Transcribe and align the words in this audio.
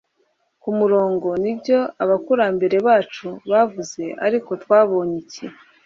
ku 0.61 0.69
murongo. 0.79 1.27
nibyo 1.43 1.79
abakurambere 2.03 2.77
bacu 2.87 3.27
bavuze. 3.51 4.03
ariko 4.25 4.51
twabonye 4.63 5.15
iki 5.23 5.45